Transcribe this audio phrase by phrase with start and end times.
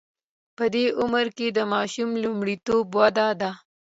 [0.57, 3.51] په دې عمر کې د ماشوم لومړیتوب وده ده.